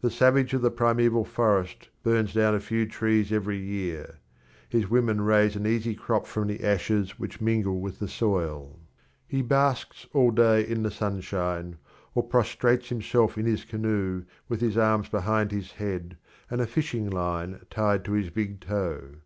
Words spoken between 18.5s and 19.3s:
toe.